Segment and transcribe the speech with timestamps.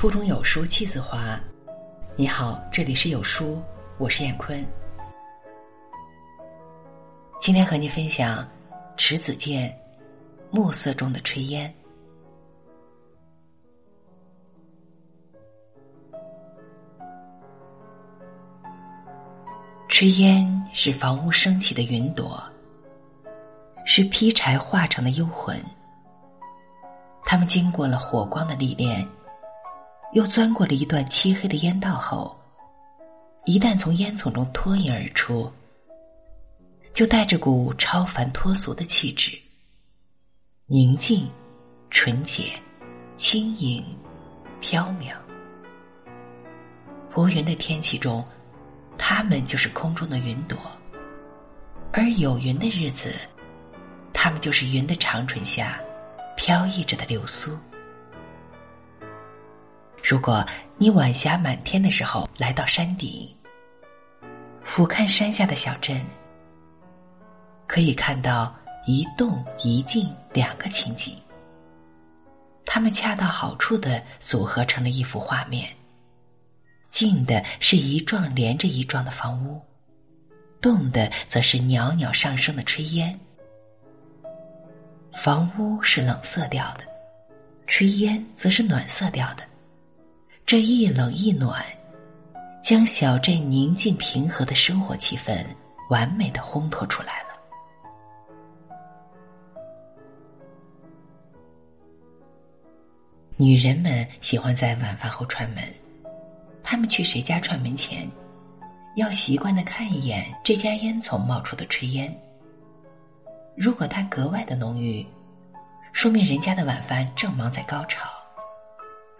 [0.00, 1.38] 腹中有书气自华。
[2.16, 3.60] 你好，这里是有书，
[3.98, 4.66] 我是燕坤。
[7.38, 8.48] 今天和你分享
[8.96, 9.68] 迟子建
[10.50, 11.70] 《暮色中的炊烟》。
[19.86, 22.42] 炊烟是房屋升起的云朵，
[23.84, 25.62] 是劈柴化成的幽魂。
[27.22, 29.06] 他们经过了火光的历练，
[30.12, 32.36] 又钻过了一段漆黑的烟道后，
[33.44, 35.50] 一旦从烟囱中脱颖而出，
[36.92, 39.38] 就带着股超凡脱俗的气质，
[40.66, 41.28] 宁静、
[41.90, 42.52] 纯洁、
[43.16, 43.84] 轻盈、
[44.60, 45.14] 飘渺。
[47.16, 48.24] 无云的天气中。
[49.02, 50.58] 他们就是空中的云朵，
[51.90, 53.14] 而有云的日子，
[54.12, 55.80] 他们就是云的长唇下
[56.36, 57.56] 飘逸着的流苏。
[60.10, 60.44] 如果
[60.76, 63.32] 你晚霞满天的时候来到山顶，
[64.64, 66.04] 俯瞰山下的小镇，
[67.68, 68.52] 可以看到
[68.88, 71.16] 一动一静两个情景，
[72.66, 75.72] 它们恰到好处的组合成了一幅画面。
[76.88, 79.62] 静的是一幢连着一幢的房屋，
[80.60, 83.16] 动的则是袅袅上升的炊烟。
[85.12, 86.82] 房屋是冷色调的，
[87.68, 89.48] 炊烟则是暖色调的。
[90.50, 91.64] 这一冷一暖，
[92.60, 95.46] 将小镇宁静平和的生活气氛
[95.90, 97.28] 完美的烘托出来了。
[103.36, 105.62] 女人们喜欢在晚饭后串门。
[106.64, 108.10] 他们去谁家串门前，
[108.96, 112.12] 要习惯的看一眼这家烟囱冒出的炊烟。
[113.56, 115.06] 如果它格外的浓郁，
[115.92, 118.10] 说明人家的晚饭正忙在高潮，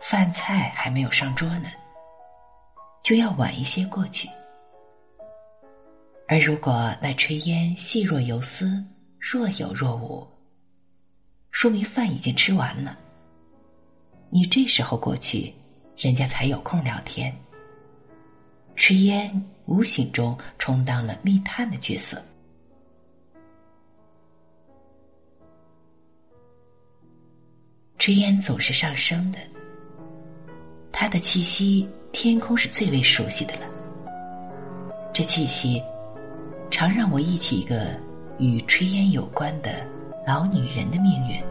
[0.00, 1.70] 饭菜还没有上桌呢，
[3.04, 4.28] 就要晚一些过去。
[6.26, 8.82] 而如果那炊烟细若游丝，
[9.18, 10.26] 若有若无，
[11.50, 12.98] 说明饭已经吃完了。
[14.28, 15.54] 你这时候过去。
[16.02, 17.30] 人家才有空聊天。
[18.74, 19.30] 炊烟
[19.66, 22.24] 无形中充当了密探的角色。
[27.98, 29.38] 炊烟总是上升的，
[31.00, 33.60] 它的气息，天空是最为熟悉的了。
[35.14, 35.82] 这气息，
[36.70, 37.98] 常让我忆起一个
[38.36, 39.76] 与炊烟有关的
[40.26, 41.42] 老女人的命运。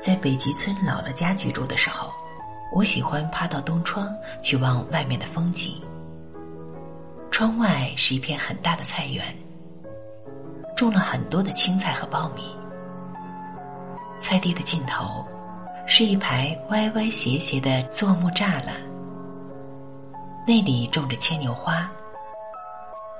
[0.00, 2.10] 在北极村姥姥家居住的时候，
[2.72, 4.12] 我喜欢趴到东窗
[4.42, 5.80] 去望外面的风景。
[7.30, 9.24] 窗外是一片很大的菜园，
[10.76, 12.42] 种了很多的青菜和苞米。
[14.18, 15.24] 菜地的尽头
[15.88, 18.74] 是一排歪歪斜斜的柞木栅栏，
[20.44, 21.88] 那里种着牵牛花。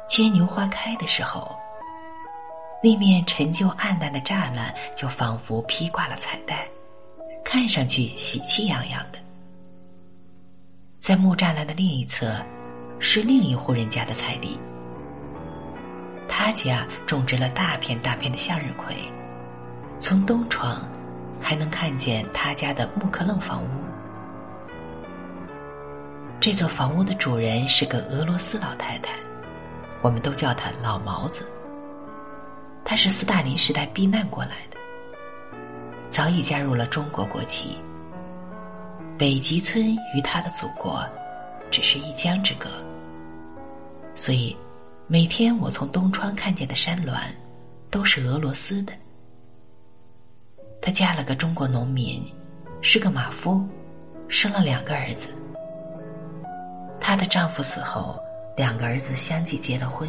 [0.09, 1.57] 牵牛花开的时候，
[2.83, 6.67] 那面陈旧暗淡的栅栏就仿佛披挂了彩带。
[7.45, 9.19] 看上去喜气洋洋的，
[10.99, 12.37] 在木栅栏的另一侧，
[12.99, 14.59] 是另一户人家的菜地。
[16.29, 18.97] 他家种植了大片大片的向日葵，
[20.01, 20.85] 从东窗
[21.41, 23.69] 还能看见他家的木克楞房屋。
[26.41, 29.15] 这座房屋的主人是个俄罗斯老太太，
[30.03, 31.49] 我们都叫她老毛子。
[32.85, 34.77] 她是斯大林时代避难过来的。
[36.09, 37.77] 早已加入了中国国籍。
[39.19, 41.03] 北极村与他的祖国，
[41.71, 42.69] 只是一江之隔。
[44.15, 44.55] 所以，
[45.07, 47.19] 每天我从东窗看见的山峦，
[47.91, 48.93] 都是俄罗斯的。
[50.87, 52.25] 她嫁了个中国农民，
[52.81, 53.61] 是个马夫，
[54.29, 55.31] 生了两个儿子。
[57.01, 58.17] 她的丈夫死后，
[58.57, 60.09] 两个儿子相继结了婚，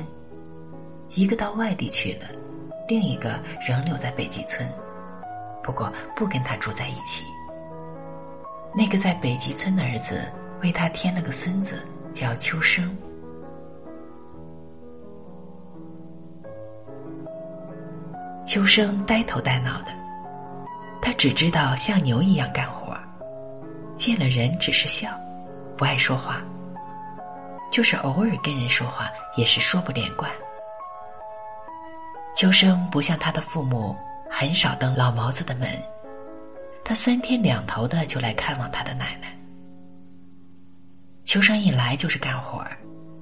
[1.16, 2.28] 一个到外地去了，
[2.88, 4.70] 另一个仍留在北极村。
[5.64, 7.26] 不过不跟他住在一起。
[8.72, 10.32] 那个在北极村的儿子
[10.62, 11.84] 为他添了个孙子，
[12.14, 12.96] 叫秋生。
[18.46, 19.97] 秋生呆头呆脑的，
[21.08, 22.94] 他只知道像牛一样干活，
[23.96, 25.10] 见了人只是笑，
[25.78, 26.42] 不爱说话。
[27.72, 30.30] 就是偶尔跟人说话，也是说不连贯。
[32.36, 33.96] 秋生不像他的父母。
[34.30, 35.82] 很少登老毛子的门，
[36.84, 39.34] 他三天两头的就来看望他的奶奶。
[41.24, 42.62] 秋生一来就是干活，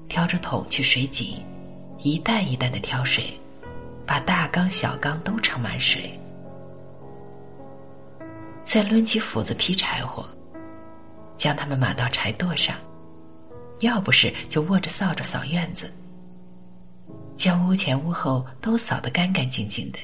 [0.10, 1.40] 挑着桶去水井，
[2.00, 3.40] 一担一担的挑水，
[4.08, 6.20] 把大缸小缸都盛满水。
[8.66, 10.26] 再抡起斧子劈柴火，
[11.38, 12.76] 将它们码到柴垛上；
[13.80, 15.94] 要不是就握着扫帚扫院子，
[17.38, 20.00] 将屋前屋后都扫得干干净净的。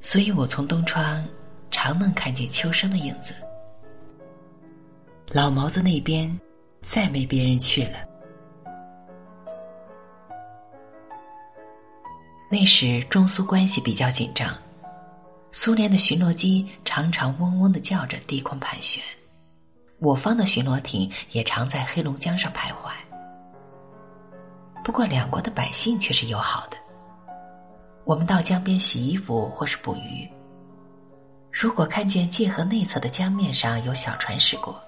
[0.00, 1.22] 所以我从东窗
[1.70, 3.34] 常能看见秋生的影子。
[5.28, 6.40] 老毛子那边
[6.80, 7.98] 再没别人去了。
[12.50, 14.56] 那时中苏关系比较紧张，
[15.52, 19.02] 苏联的巡逻机常常嗡嗡的叫着低空盘旋，
[19.98, 22.92] 我方的巡逻艇也常在黑龙江上徘徊。
[24.84, 26.76] 不过两国的百姓却是友好的。
[28.04, 30.28] 我们到江边洗衣服或是捕鱼，
[31.50, 34.80] 如果看见界河内侧的江面上有小船驶过，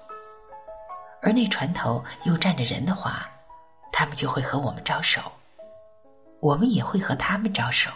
[1.21, 3.29] 而那船头又站着人的话，
[3.91, 5.21] 他们就会和我们招手，
[6.39, 7.91] 我们也会和他们招手。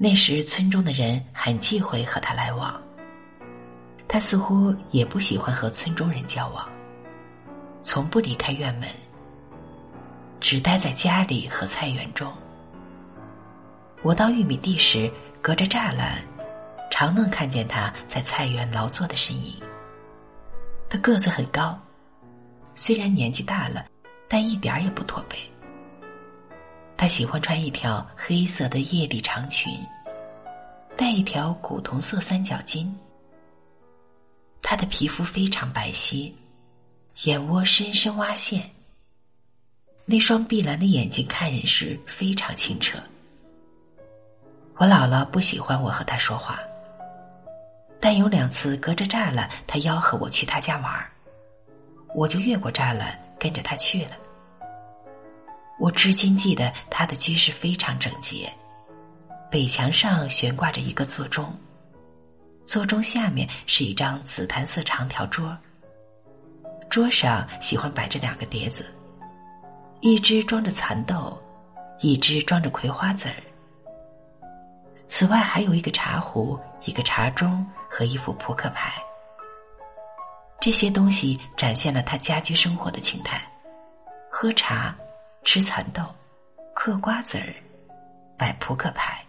[0.00, 2.80] 那时村中的人很忌讳和他来往，
[4.06, 6.68] 他似乎也不喜欢和村中人交往，
[7.82, 8.88] 从不离开院门，
[10.38, 12.32] 只待在家里和菜园中。
[14.02, 15.10] 我到玉米地时，
[15.42, 16.22] 隔着栅栏，
[16.92, 19.60] 常能看见他在菜园劳作的身影。
[20.88, 21.76] 他个子很高，
[22.76, 23.86] 虽然年纪大了，
[24.28, 25.36] 但一点儿也不驼背。
[26.98, 29.72] 他喜欢穿一条黑色的叶底长裙，
[30.96, 32.92] 戴一条古铜色三角巾。
[34.60, 36.32] 他的皮肤非常白皙，
[37.22, 38.68] 眼窝深深挖陷，
[40.06, 42.98] 那双碧蓝的眼睛看人时非常清澈。
[44.74, 46.58] 我姥姥不喜欢我和他说话，
[48.00, 51.08] 但有两次隔着栅栏，他吆喝我去他家玩儿
[52.12, 54.16] 我就越过栅栏跟着他去了。
[55.78, 58.52] 我至今记得他的居室非常整洁，
[59.50, 61.54] 北墙上悬挂着一个座钟，
[62.66, 65.56] 座钟下面是一张紫檀色长条桌，
[66.90, 68.84] 桌上喜欢摆着两个碟子，
[70.00, 71.40] 一只装着蚕豆，
[72.00, 73.34] 一只装着葵花籽儿。
[75.06, 78.92] 此外，还有一个茶壶、一个茶盅和一副扑克牌。
[80.60, 83.40] 这些东西展现了他家居生活的情态：
[84.30, 84.94] 喝茶、
[85.42, 86.02] 吃蚕豆、
[86.74, 87.54] 嗑瓜子儿、
[88.36, 89.24] 摆扑克牌。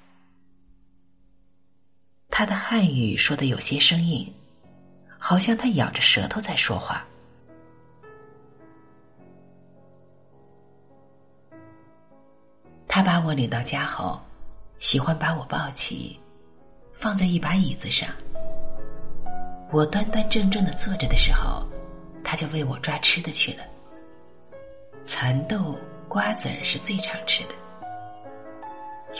[2.30, 4.34] 他的汉语说的有些生硬，
[5.18, 7.06] 好像他咬着舌头在说话。
[12.88, 14.20] 他把我领到家后。
[14.80, 16.18] 喜欢把我抱起，
[16.94, 18.10] 放在一把椅子上。
[19.74, 21.68] 我端端正正的坐着的时候，
[22.24, 23.64] 他就为我抓吃的去了。
[25.04, 25.78] 蚕豆、
[26.10, 27.54] 瓜子儿是最常吃的，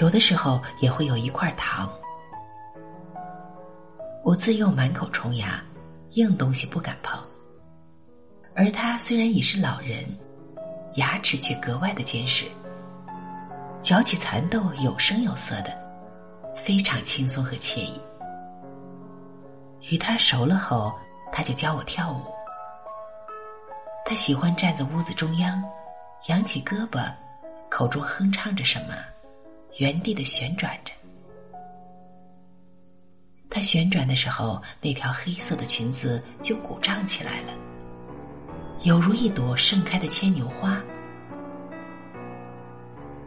[0.02, 1.88] 有的时候也会有一块糖。
[4.24, 5.64] 我自幼满口虫牙，
[6.14, 7.22] 硬东西不敢碰，
[8.56, 10.04] 而他虽然已是老人，
[10.96, 12.46] 牙齿却格外的坚实。
[13.82, 15.72] 嚼起蚕豆有声有色的，
[16.56, 18.02] 非常轻松和惬意。
[19.92, 20.92] 与他熟了后，
[21.32, 22.22] 他就教我跳舞。
[24.06, 25.64] 他喜欢站在屋子中央，
[26.28, 27.12] 扬起胳膊，
[27.70, 28.94] 口中哼唱着什么，
[29.78, 30.92] 原地的旋转着。
[33.50, 37.54] 他旋转的时候，那条黑色的裙子就鼓胀起来了，
[38.84, 40.80] 有如一朵盛开的牵牛花。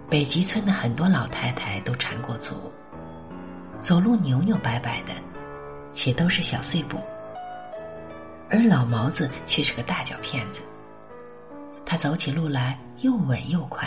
[0.08, 2.54] 北极村的很多老太太都缠过足，
[3.80, 5.12] 走路扭扭摆摆的，
[5.92, 7.00] 且都是小碎步。
[8.50, 10.62] 而老毛子却是个大脚骗子，
[11.92, 13.86] 他走起路来又稳又快。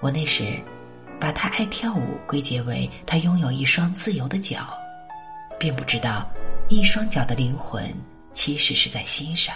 [0.00, 0.58] 我那时
[1.20, 4.72] 把他爱跳舞归结为他拥有一双自由的脚，
[5.58, 6.26] 并不知道
[6.70, 7.94] 一双脚的灵魂
[8.32, 9.54] 其实是在心上。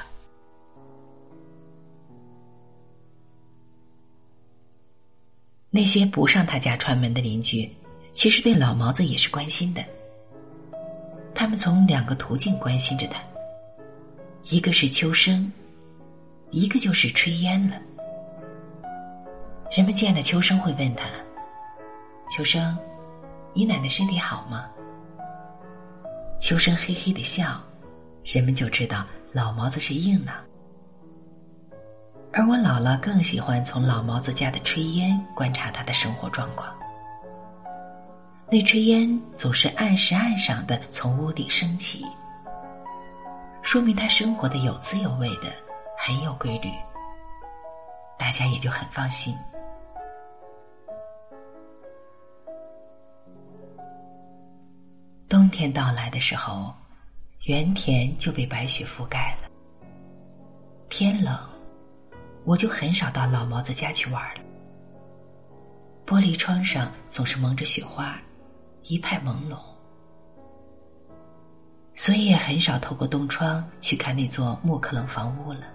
[5.71, 7.75] 那些不上他家串门的邻居，
[8.13, 9.83] 其实对老毛子也是关心的。
[11.35, 13.19] 他们从两个途径关心着他：
[14.51, 15.51] 一个是秋生，
[16.55, 17.77] 一个就是炊烟了。
[19.77, 21.09] 人们见了秋生会问他
[22.31, 22.79] ：“秋生，
[23.53, 24.71] 你奶奶身体好吗？”
[26.39, 27.61] 秋生嘿嘿的笑，
[28.23, 30.37] 人们就知道老毛子是硬朗。
[32.33, 36.73] 而我姥姥更喜欢从老毛子家的炊烟观察他的生活状况。
[38.49, 42.05] 那炊烟总是按时按晌的从屋顶升起，
[43.61, 45.53] 说明他生活的有滋有味的，
[45.99, 46.71] 很有规律。
[48.19, 49.37] 大家也就很放心。
[55.29, 56.73] 冬天到来的时候，
[57.43, 59.51] 原田就被白雪覆盖了。
[60.89, 61.37] 天冷，
[62.45, 64.41] 我就很少到老毛子家去玩了。
[66.07, 68.17] 玻璃窗上总是蒙着雪花，
[68.85, 69.59] 一派朦胧，
[71.95, 75.67] 所以也很少透过东窗去看那座木克隆房屋了。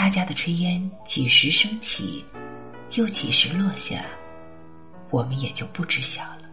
[0.00, 2.24] 他家的炊烟几时升起，
[2.92, 4.02] 又几时落下，
[5.10, 6.48] 我们也就不知晓了。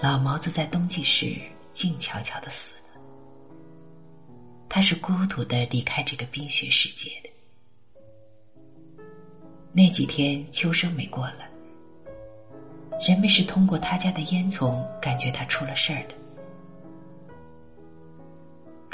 [0.00, 1.36] 老毛子在冬季时
[1.74, 2.98] 静悄悄的死了，
[4.66, 7.28] 他是孤独的离开这个冰雪世界的。
[9.72, 11.46] 那几天秋生没过了，
[13.06, 16.14] 人们是通过他家的烟囱感觉他出了事儿的。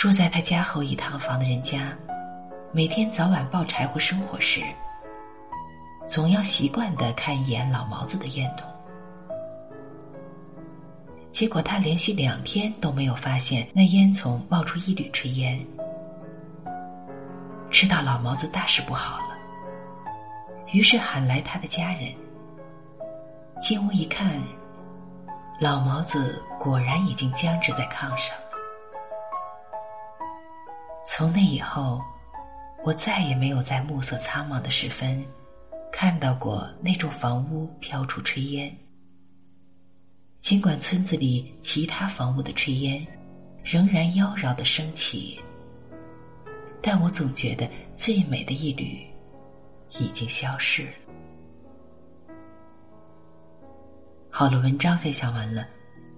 [0.02, 1.97] 住在他家后一堂房的人家，
[2.73, 4.61] 每天早晚抱柴火生火时，
[6.09, 8.68] 总要习惯的看一眼老毛子的烟筒。
[11.30, 15.64] 结果他连续两天都没有发现那烟囱冒出一缕炊烟，
[17.71, 19.37] 知道老毛子大事不好了。
[20.73, 22.12] 于是喊来他的家人，
[23.61, 24.42] 进屋一看，
[25.61, 28.35] 老毛子果然已经僵直在炕上。
[31.04, 32.00] 从那以后，
[32.85, 35.25] 我再也没有在暮色苍茫的时分，
[35.92, 38.75] 看到过那幢房屋飘出炊烟。
[40.40, 43.06] 尽管村子里其他房屋的炊烟
[43.62, 45.40] 仍然妖娆的升起，
[46.80, 49.06] 但我总觉得最美的一缕。
[50.00, 50.88] 已经消失。
[54.30, 55.68] 好了，文章分享完了，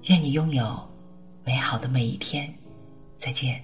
[0.04, 0.88] 愿你拥有
[1.42, 2.54] 美好的每一天，
[3.16, 3.60] 再见。